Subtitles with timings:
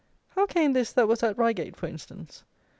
[0.29, 2.43] How came this that was at Reigate, for instance?